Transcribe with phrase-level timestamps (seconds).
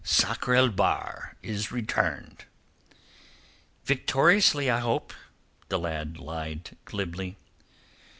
[0.03, 2.45] "Sakr el Bahr is returned."
[3.85, 5.13] "Victoriously, I hope,"
[5.69, 7.37] the lad lied glibly.